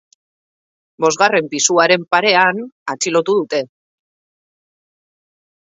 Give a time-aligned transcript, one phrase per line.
[1.05, 2.63] Bosgarren pisuaren parean
[2.95, 3.63] atxilotu dute.